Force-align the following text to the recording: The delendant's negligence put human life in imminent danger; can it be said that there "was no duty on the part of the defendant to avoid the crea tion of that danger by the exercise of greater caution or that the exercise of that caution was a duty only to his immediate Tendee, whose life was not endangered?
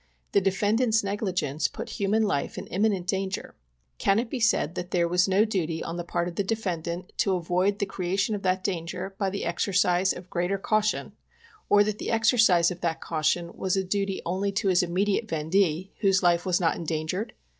The 0.31 0.41
delendant's 0.41 1.03
negligence 1.03 1.67
put 1.67 1.99
human 1.99 2.23
life 2.23 2.57
in 2.57 2.65
imminent 2.65 3.05
danger; 3.05 3.53
can 3.99 4.17
it 4.17 4.31
be 4.31 4.39
said 4.39 4.73
that 4.73 4.89
there 4.89 5.07
"was 5.07 5.27
no 5.27 5.45
duty 5.45 5.83
on 5.83 5.95
the 5.97 6.03
part 6.03 6.27
of 6.27 6.37
the 6.37 6.43
defendant 6.43 7.11
to 7.17 7.35
avoid 7.35 7.77
the 7.77 7.85
crea 7.85 8.15
tion 8.17 8.33
of 8.33 8.41
that 8.41 8.63
danger 8.63 9.13
by 9.19 9.29
the 9.29 9.45
exercise 9.45 10.11
of 10.11 10.27
greater 10.31 10.57
caution 10.57 11.11
or 11.69 11.83
that 11.83 11.99
the 11.99 12.09
exercise 12.09 12.71
of 12.71 12.81
that 12.81 12.99
caution 12.99 13.53
was 13.55 13.77
a 13.77 13.83
duty 13.83 14.23
only 14.25 14.51
to 14.53 14.69
his 14.69 14.81
immediate 14.81 15.27
Tendee, 15.27 15.91
whose 15.99 16.23
life 16.23 16.47
was 16.47 16.59
not 16.59 16.75
endangered? 16.75 17.33